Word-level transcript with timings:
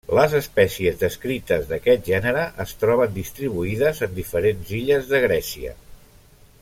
Les 0.17 0.31
espècies 0.37 0.95
descrites 1.01 1.67
d'aquest 1.73 2.09
gènere 2.13 2.45
es 2.65 2.73
troben 2.85 3.13
distribuïdes 3.19 4.01
en 4.09 4.17
diferents 4.17 4.73
illes 4.79 5.13
de 5.13 5.21
Grècia. 5.29 5.77